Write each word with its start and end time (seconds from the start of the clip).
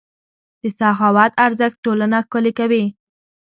د 0.61 0.63
سخاوت 0.79 1.31
ارزښت 1.45 1.77
ټولنه 1.85 2.17
ښکلې 2.25 2.51
کوي. 2.59 2.83